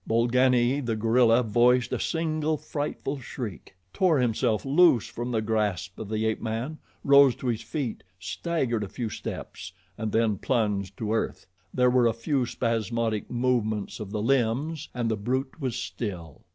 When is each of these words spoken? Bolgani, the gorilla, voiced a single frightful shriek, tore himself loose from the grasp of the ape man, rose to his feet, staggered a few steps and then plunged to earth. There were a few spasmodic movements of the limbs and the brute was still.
Bolgani, 0.09 0.83
the 0.83 0.95
gorilla, 0.95 1.43
voiced 1.43 1.93
a 1.93 1.99
single 1.99 2.57
frightful 2.57 3.19
shriek, 3.19 3.75
tore 3.93 4.17
himself 4.17 4.65
loose 4.65 5.05
from 5.05 5.29
the 5.29 5.43
grasp 5.43 5.99
of 5.99 6.09
the 6.09 6.25
ape 6.25 6.41
man, 6.41 6.79
rose 7.03 7.35
to 7.35 7.45
his 7.45 7.61
feet, 7.61 8.01
staggered 8.19 8.83
a 8.83 8.87
few 8.89 9.11
steps 9.11 9.71
and 9.99 10.11
then 10.11 10.39
plunged 10.39 10.97
to 10.97 11.13
earth. 11.13 11.45
There 11.71 11.91
were 11.91 12.07
a 12.07 12.13
few 12.13 12.47
spasmodic 12.47 13.29
movements 13.29 13.99
of 13.99 14.09
the 14.09 14.23
limbs 14.23 14.89
and 14.95 15.07
the 15.07 15.15
brute 15.17 15.59
was 15.61 15.75
still. 15.75 16.45